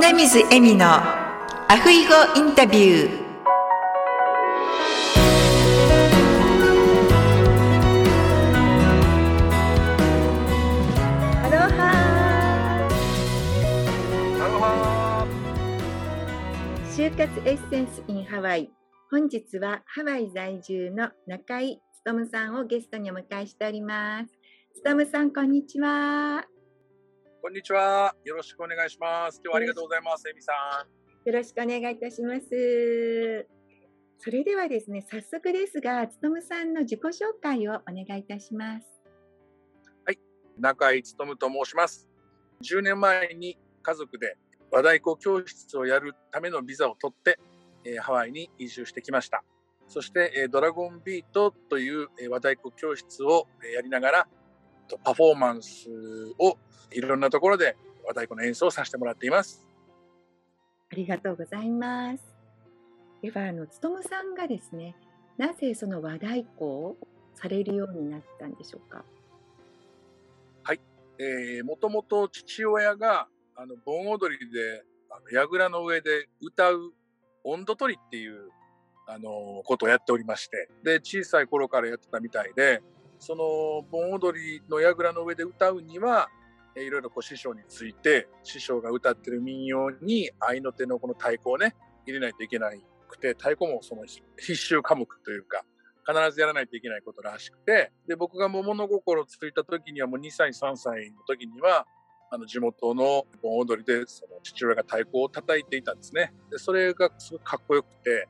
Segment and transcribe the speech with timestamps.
[0.00, 3.20] 米水恵美のアフイゴインタビュー。
[11.44, 12.88] アロハ
[14.38, 15.26] アロハ
[16.96, 18.70] 就活エッセンス in ハワイ。
[19.10, 24.30] 本日はハワイ在住の中井勉さんをゲストにお迎えしております。
[24.82, 26.46] 勉さんこんにちは
[27.42, 28.14] こんにちは。
[28.24, 29.40] よろしくお願いします。
[29.42, 31.26] 今日はありがとうございます、エミさん。
[31.26, 33.48] よろしくお願いいたします。
[34.18, 38.86] それではですね、早速ですが、つとむさんの自己紹介をお願いいたします。
[40.58, 42.06] 中井勉と申します。
[42.62, 44.36] 10年前に家族で
[44.70, 47.38] 和太鼓教室をやるためのビザを取って、
[47.86, 49.42] えーハワイに移住してきました。
[49.88, 54.28] そして、えードラゴンビートという、えー和太鼓教室をえーやりながら、
[54.90, 55.88] とパフォーマンス
[56.38, 56.58] を
[56.90, 59.66] いろんなところで和太鼓の演奏をさせてもらっています。
[60.92, 62.24] ありがとうございます。
[63.22, 64.96] では、あの、つとむさんがですね、
[65.38, 66.96] なぜその和太鼓を
[67.34, 69.04] されるようになったんでしょうか？
[71.22, 76.94] えー、もともと父親があの盆踊りであの櫓の上で歌う
[77.44, 78.48] 音頭取りっていう
[79.06, 82.80] あのことをやっておりましてで小さい頃からやってたみたいで
[83.20, 86.28] その盆踊りの櫓の上で歌うには
[86.76, 92.70] いろいろこう師匠について師匠が歌ってる民謡に合いの手のこの太鼓をね入れないといけな
[93.08, 95.64] くて太鼓もその必修科目というか
[96.06, 101.86] 必ずやらないといけないことらしくて、で、僕がもう物心ついた時にはもう2歳、3歳の時には、
[102.30, 106.32] あの、地元の盆踊りで、その父親が太鼓を叩いていたんですね。
[106.50, 108.28] で、それがすごくかっこよくて、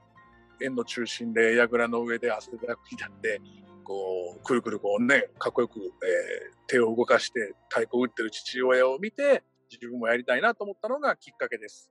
[0.63, 3.41] 円の中心で櫓の上で汗だくになって、
[3.91, 11.91] こう、くるくるこうね、かっこよく、えー手を動かして太鼓を打ってる父親を見て、自分もやりたいなと思ったのがきっかけです。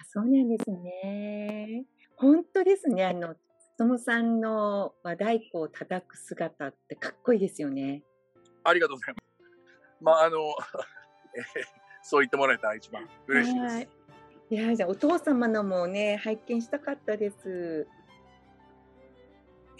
[0.00, 1.84] あそうなんですね。
[2.16, 3.04] 本当ですね。
[3.04, 8.02] あの、つとむさんの和太鼓を叩く姿ってかっこいいですよね。
[8.64, 9.26] ありがとうございます。
[10.00, 10.38] まあ、あの、
[11.36, 13.74] えーそう言ってもらえたら一番嬉しいです。
[13.74, 13.88] はい
[14.50, 17.86] いやじゃあお父様のもね拝見したかったです。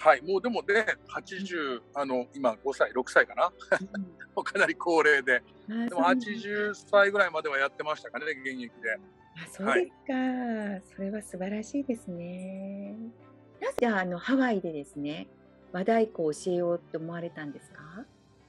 [0.00, 3.52] はい、もうでもね、80、あの、今5歳、6歳かな？
[4.36, 8.92] もう かなり高齢で、でも80歳ぐらいまではやってましたかね、現役で。
[8.94, 9.88] あそうです
[10.90, 12.96] か、それは素晴らしいですね。
[13.60, 15.26] なぜあのハワイでですね
[15.72, 18.04] 和太鼓を教えようって思われたんですか？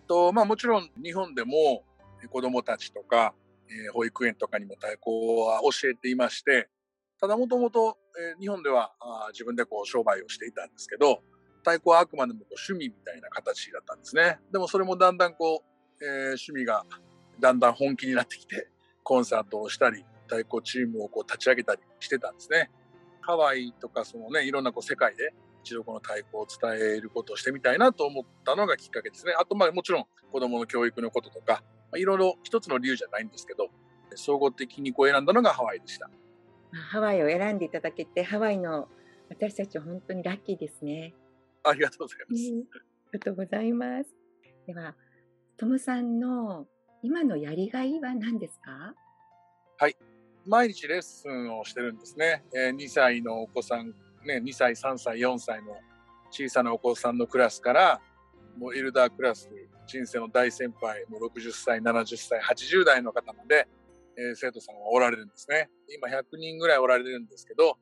[0.08, 1.84] と、まあもちろん日本でも
[2.24, 3.34] え子供たちとか、
[3.68, 5.10] えー保育園とかにも太鼓
[5.48, 6.70] は教えていまして、
[7.20, 11.24] ただもともとえー日本ではあー自分でこう商売をしていたんですけど、
[11.60, 14.40] 太鼓はあくまでも趣味みたいな形だったんですね。
[14.52, 15.64] でもそれもだんだんこ
[16.02, 16.86] う、えー趣味が
[17.40, 18.70] だんだん本気になってきて、
[19.04, 22.70] コンサートをしたり、太鼓チームをこう立ち上げたりしてたんですね。
[23.22, 25.34] ハワイとかそのね、いろんなこう世界で
[25.64, 29.34] 一度この太鼓を伝えることをしてみたいなと思ったのがきっかけですね。
[29.40, 33.70] あとまあもちろん子供の教育のこととか、まあ、いろいろ一つの理由じゃないんですけど、
[34.16, 36.10] 総合的にこう選んだのがハワイでした。
[36.72, 38.88] ハワイを選んでいただけてハワイの
[39.30, 41.14] 私たち本当にラッキーですね。
[41.64, 42.44] ありがとうございます。
[42.44, 42.46] あ
[43.14, 44.10] りがとうございます。
[44.68, 44.96] では
[45.58, 46.68] トムさんの
[47.02, 48.94] 今のやりがいは何ですか？
[50.46, 52.44] 毎日レッスンをしてるんですね。
[52.56, 53.90] えー2歳のお子さん、
[54.26, 55.78] ね、2歳、3歳、4歳の
[56.32, 58.02] 小さなお子さんのクラスから、
[58.58, 59.50] もうエルダークラス、
[59.86, 63.68] 人生の大先輩、もう60歳、70歳、80代の方まで、
[64.18, 65.70] えー生徒さんはおられるんですね。
[65.94, 67.78] 今100人ぐらいおられるんですけど、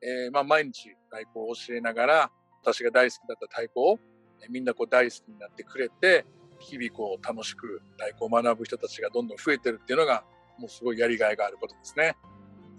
[0.00, 3.98] えーまあ、毎日太鼓を教えながら、私が大好きだった太鼓を、
[4.42, 6.24] えーみんなこう大好きになってくれて、
[6.60, 10.24] 日々こう楽しく太鼓を学ぶ人たちがどんどん増えてるっていうのが、
[10.58, 12.16] もうすごいやりがいがあることですね。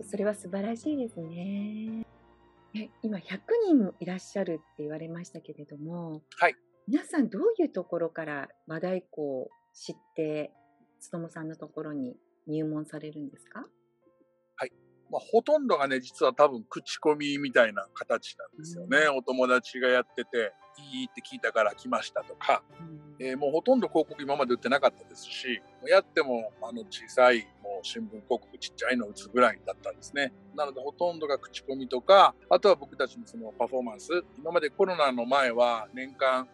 [0.04, 2.06] それは素晴らしいですね。
[2.76, 6.56] え今100人いらっしゃるって言われましたけれども、はい、
[6.88, 10.52] 皆さんどういうところから和太鼓を知って、
[11.00, 12.16] つともさんのところに
[12.48, 13.66] 入門されるんですか？
[15.12, 19.08] まあ、ほとんどがね、実は多分口コミみたいな形なんですよね。
[19.08, 20.54] お友達がやってて、
[20.94, 22.64] いいって聞いたから来ましたとか、
[23.20, 30.32] えーもうほとんど広告今まで売ってなかったですし、やってもあの小さいもう新聞広告ちっちゃいの打つぐらいだったんですね。
[30.56, 36.48] なのでほとんどが口コミとか、あとは僕たちのそのパフォーマンス、今までコロナの前は年間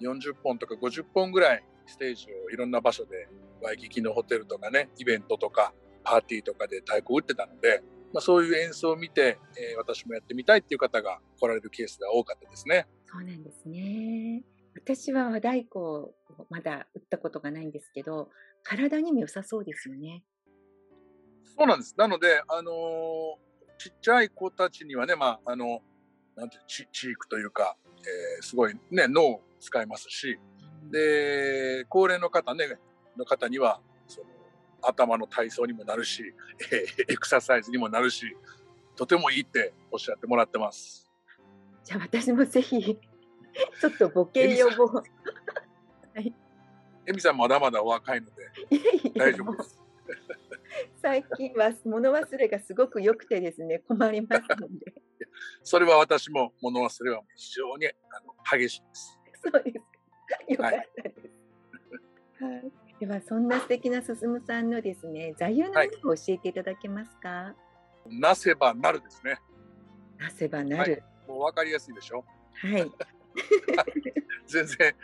[0.00, 3.28] 40本とか50本ぐらいステージをいろんな場所で
[3.60, 5.72] ワイキキのホテルとかね、イベントとか
[6.04, 7.82] パーティーとかで太鼓を打ってたので、
[8.12, 12.86] まあ、そういう演奏を見て、えー私もやってみたいっていう方が来られるケースが多かったですね。
[13.06, 14.44] そうなんですね。
[14.74, 16.14] 私は和太鼓を
[16.50, 18.28] まだ打ったことがないんですけど、
[18.62, 20.24] 体にも良さそうですよね。
[21.56, 21.94] そうなんです。
[21.98, 25.80] なので、あのーちっちゃい子たちにはね、まあ、あの、
[26.36, 30.38] なんていう、チチークというか、えーすごいね、脳を使いますし、
[30.90, 32.78] で、高齢の方ね、
[33.16, 33.80] の方には、
[34.82, 36.34] 頭の体操にもなるし、
[36.70, 38.36] え ーエクササイズにもなるし、
[38.96, 41.08] とてもいいっておっしゃってもらってます。
[41.84, 42.80] じゃあ私もぜひ
[43.80, 45.02] ちょっとボケ予防。
[47.04, 48.50] エミさんまだまだお若いので
[49.16, 49.78] 大丈夫です。
[51.00, 54.94] 最近は物忘れがすごく良くてですね困りますので。
[55.64, 59.18] それは私も物忘れは非常にあの激しいです。
[59.42, 60.44] そうですか。
[60.48, 61.14] よかったで
[62.38, 62.44] す。
[62.44, 62.72] はい。
[63.02, 64.14] ではそんな素敵な進
[64.46, 67.52] さんのですね座右の銘を教えていただけますか？
[68.08, 69.40] なせばなるですね。
[70.20, 71.02] なせばなる。
[71.26, 72.24] もう分かりやすいでしょ。
[72.54, 72.92] はい。
[74.46, 74.94] 全然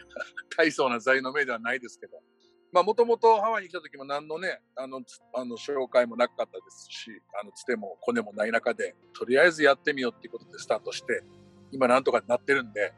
[0.56, 2.22] 大層な座右の銘ではないですけど。
[2.70, 7.10] まあもともとハワイに来た時も何のね、あの、つあの紹介もなかったですし、
[7.42, 11.24] あの、つてもコネもない中で、とりあえずやってみようっていうことでスタートして、
[11.72, 12.94] 今なんとかなってるんで、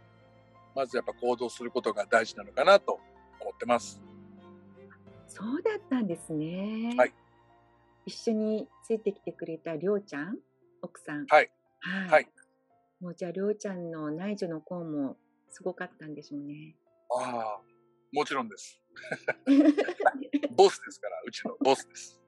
[0.75, 3.01] まずやっぱ行動することが大事なのかなと
[3.41, 4.03] 思ってます。
[5.31, 6.95] そうだったんですね。
[6.97, 7.15] はい。
[8.05, 10.37] 一緒についてきてくれたりょうちゃん、
[10.83, 11.27] 奥さん。
[11.27, 11.51] はい。
[11.81, 12.09] はい。
[12.11, 12.29] はい
[13.01, 15.17] もうじゃありょうちゃんの内助の功も
[15.49, 16.77] すごかったんでしょうね。
[17.09, 17.61] ああ、
[18.13, 18.79] もちろんです。
[20.55, 22.21] ボスですから、うちのボスです。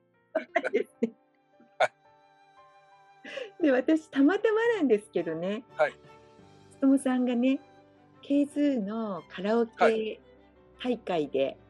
[3.61, 5.93] で私たまたまなんですけどね、はい、
[6.71, 7.61] つともさんがね
[8.23, 10.21] K2 のカラオはケ
[10.83, 11.62] 大会でチ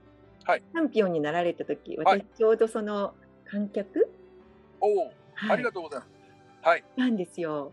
[0.44, 4.10] はいャンピオンになられた時、はい私ちょうどその観客、
[4.80, 5.04] おお、
[5.34, 6.12] はいありがとうございます。
[6.62, 6.84] はい。
[6.96, 7.72] なんですよ。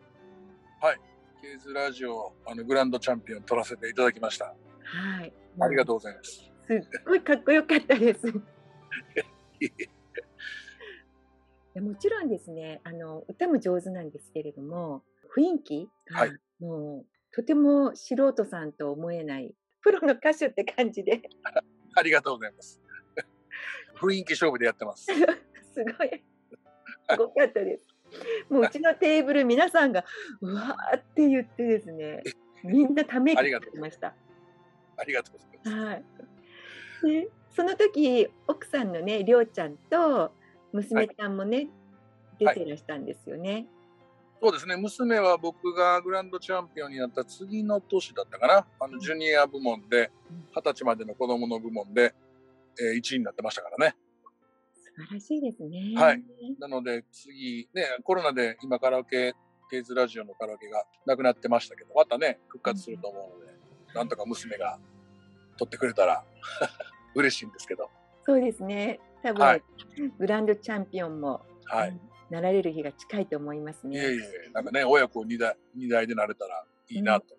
[1.42, 4.54] ケーズラジオ、あの、グランドチャンピオン取らせていただきました。
[4.83, 5.31] はい。
[5.57, 5.86] ありがう。
[5.86, 6.51] とうございます。
[6.68, 8.21] すっごいかっこよかったです。
[11.74, 21.22] でもちろんですね、あの歌も上手なんですけれども、雰囲気がはいもうとても素人さんと思えないプロの歌手って感じで
[22.00, 22.81] ありがとうございます。
[24.00, 25.07] 雰囲気勝負でやってます。
[25.12, 25.13] す
[25.84, 26.24] ごい、
[27.10, 27.86] すごかったです。
[28.50, 30.06] もううちのテーブル、皆さんが、
[30.42, 32.24] うわーって言ってですね、
[32.63, 34.16] みんなため息ありがとうました。
[34.98, 35.86] ありがとうございます。
[35.86, 36.04] はい。
[37.04, 40.34] で、その時、奥さんのね、りょうちゃんと
[40.72, 41.69] 娘ちゃんもね、はい
[42.40, 43.68] 出てらしたんですよね。
[44.41, 50.12] そうですね、娘は僕がグランドチャンピオンになった次の年だったかな、あのジュニア部門で、
[50.56, 52.15] 二十歳までの子供の部門で、
[52.80, 53.95] えー、1位になってましたからね。
[54.74, 55.94] 素晴らしいですね。
[55.95, 56.24] はい。
[56.59, 59.33] なので次、ね、コロナで今カラオケ、
[59.69, 63.53] ケーズラジオのカラオケがなくなってましたけど、またね、復活すると思うので、
[63.94, 64.80] なんとか娘が
[65.57, 66.24] 取ってくれたら
[67.15, 67.89] 嬉しいんですけど、
[68.25, 69.00] そうですね。
[69.21, 69.63] 多分、はい。
[70.18, 72.00] グランドチャンピオンも、はい。
[72.29, 73.97] なられる日が近いと思いますね。
[73.97, 77.35] いえいえ、なんかね、親子二代二代でなれたらいいなと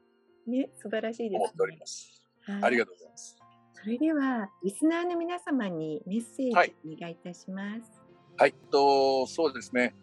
[0.46, 1.38] ね、素晴らしいです、ね。
[1.38, 2.22] 思っております。
[2.42, 3.36] はいありがとうございます。
[3.72, 8.00] それでは、リスナーの皆様にメッセーはいジお願いいたします。
[8.36, 9.94] はい、とそうですね。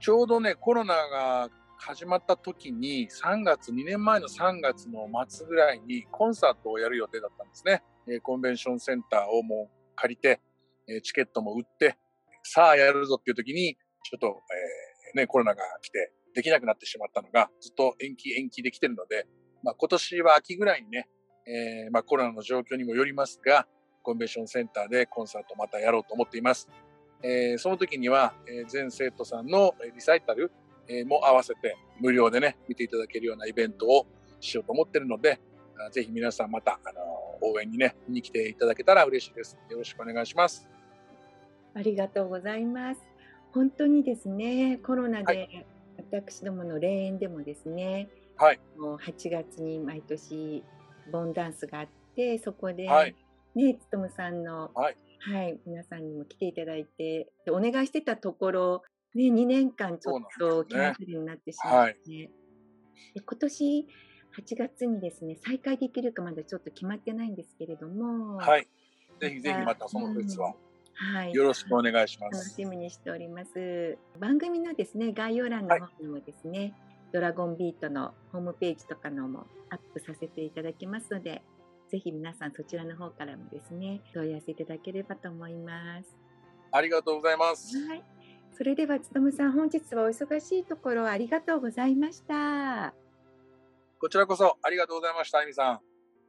[0.00, 7.82] ちょうどね、コロナが始まった時に、3月、2年前の3月の末ぐらいにコンサートをやる予定だったんですね。
[8.06, 10.40] えーコンベンションセンターをもう借りて、
[10.88, 11.96] えーチケットも売って、
[12.42, 14.26] さあやるぞっていう時に、ちょっと、
[15.16, 19.26] えーね、コロナが来て、できなくなってしまったのが、ずっと延期延期できてるので、
[19.62, 21.08] まあ、今年は秋ぐらいにね、
[21.46, 23.66] えーまあ、コロナの状況にもよりますが、
[24.02, 26.68] コンベンションセンターでコンサートまたやろうと思っています。
[27.22, 30.52] えーその時には、え全生徒さんのリサイタル、
[30.88, 34.06] えも合わせて無料でね、見ていただけるようなイベントを
[34.40, 35.40] しようと思ってるので、
[35.90, 37.00] ぜひ皆さんまた、あの
[37.40, 39.58] 応援にね、見に来ていただけたら嬉しいです。
[39.70, 40.68] よろしくお願いします。
[41.74, 43.13] ありがとうございます。
[43.54, 45.64] 本当にですね、コロナはで、
[46.12, 48.58] 私どもの霊園でもですね、はい。
[48.76, 50.64] もう8月に毎年
[51.12, 53.14] ボンダンスがあって、そこで、はい。
[53.54, 54.96] ね、つとむさんの、はい。
[55.20, 58.82] はい、皆さんにも来ていただいて、でお願いしてたところ、
[59.14, 62.30] ね、2年間ちょっとキャンセルになってしまって、で
[63.24, 63.86] 今年
[64.36, 68.66] 8月にですね、再開できるかまだちょっと決まってないんですけれども、はい。
[69.20, 70.54] ぜひぜひまたその説は
[70.96, 72.38] はい、よろしくお願いします。
[72.38, 73.98] 楽しみにしております。
[74.18, 76.74] 番組のですね、概要欄の方にもですね、
[77.12, 81.42] ドラゴンビートのホームページとかのもアップさせていただきますので、
[81.88, 86.16] ぜひ皆さんそちらの方からもですね、問い合わせいただければと思います。
[86.72, 87.76] ありがとうございます。
[87.86, 88.04] はい。
[88.52, 92.94] それでは、つとむさん、本日はお忙しいところありがとうございました。
[94.00, 95.80] こちらこそありがとうございました、あゆみさん。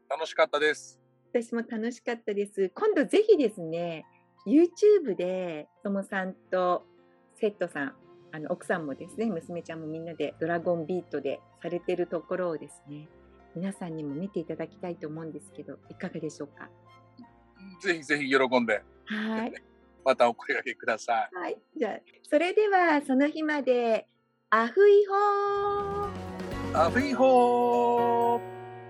[0.10, 1.00] 楽しかったです。
[1.34, 2.70] 私も楽しかったです。
[2.70, 4.06] 今度ぜひですね、
[4.46, 6.86] YouTube でともさんと
[7.40, 7.94] セットさん
[8.32, 13.08] あの奥さんもですね娘ちゃんもみんなでドラゴンビートでされてるところをですね
[13.56, 16.70] 皆さんにも見ていただきたいと思うんですけどいかがでしょうか？
[17.82, 19.54] ぜひぜひ喜んではい
[20.04, 21.36] またお声掛けください。
[21.36, 22.00] はいじゃあ
[22.30, 24.08] それではその日まで
[24.50, 28.42] アフイホーアフィホー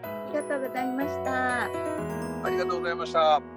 [0.03, 1.65] ありがとうございました。
[1.65, 3.54] ありがとうございました。